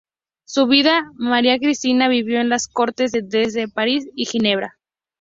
[0.47, 4.79] Su viuda, María Cristina, vivió en las cortes de Dresde, París y Ginebra.